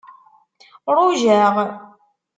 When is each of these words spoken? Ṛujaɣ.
Ṛujaɣ. 0.95 1.55